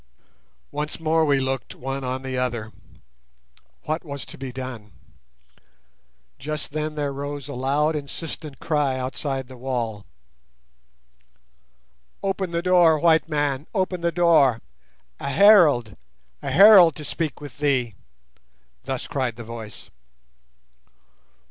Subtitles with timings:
[0.71, 2.71] Once more we looked one on the other.
[3.83, 4.93] What was to be done?
[6.39, 10.07] Just then there rose a loud insistent cry outside the wall.
[12.23, 14.59] "Open the door, white man; open the door!
[15.19, 17.93] A herald—a herald to speak with thee."
[18.81, 19.91] Thus cried the voice.